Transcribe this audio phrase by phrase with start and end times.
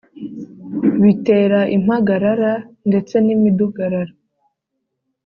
[1.01, 2.53] bitera impagarara
[2.87, 4.13] ndetse n’imidugararo.